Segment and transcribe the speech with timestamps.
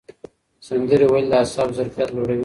[0.67, 2.39] سندرې ویل د اعصابو ظرفیت لوړوي.